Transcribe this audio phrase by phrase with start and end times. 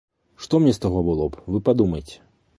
[0.45, 2.17] Што мне з таго было б, вы падумайце.